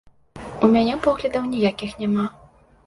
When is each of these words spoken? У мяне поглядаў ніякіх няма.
У 0.63 0.69
мяне 0.77 0.97
поглядаў 1.05 1.47
ніякіх 1.53 1.91
няма. 2.05 2.29